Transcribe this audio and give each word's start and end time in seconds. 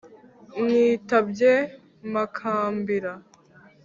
Nitabye 0.63 1.51
Makambira; 2.13 3.13